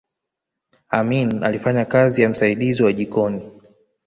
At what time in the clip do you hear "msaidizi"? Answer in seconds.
2.29-2.83